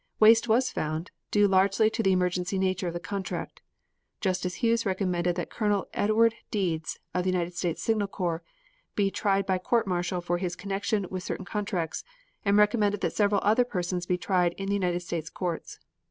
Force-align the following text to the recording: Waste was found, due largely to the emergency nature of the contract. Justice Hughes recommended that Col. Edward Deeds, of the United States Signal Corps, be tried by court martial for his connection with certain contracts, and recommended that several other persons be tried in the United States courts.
Waste 0.19 0.47
was 0.47 0.71
found, 0.71 1.11
due 1.29 1.47
largely 1.47 1.87
to 1.87 2.01
the 2.01 2.11
emergency 2.11 2.57
nature 2.57 2.87
of 2.87 2.93
the 2.95 2.99
contract. 2.99 3.61
Justice 4.19 4.55
Hughes 4.55 4.83
recommended 4.83 5.35
that 5.35 5.51
Col. 5.51 5.87
Edward 5.93 6.33
Deeds, 6.49 6.97
of 7.13 7.23
the 7.23 7.29
United 7.29 7.53
States 7.55 7.83
Signal 7.83 8.07
Corps, 8.07 8.41
be 8.95 9.11
tried 9.11 9.45
by 9.45 9.59
court 9.59 9.85
martial 9.85 10.19
for 10.19 10.39
his 10.39 10.55
connection 10.55 11.05
with 11.11 11.21
certain 11.21 11.45
contracts, 11.45 12.03
and 12.43 12.57
recommended 12.57 13.01
that 13.01 13.13
several 13.13 13.41
other 13.43 13.63
persons 13.63 14.07
be 14.07 14.17
tried 14.17 14.53
in 14.53 14.69
the 14.69 14.73
United 14.73 15.01
States 15.01 15.29
courts. 15.29 15.79